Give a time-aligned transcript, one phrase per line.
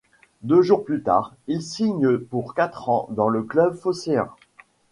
[0.41, 4.29] Deux jours plus tard, il signe pour quatre ans dans le club phocéen.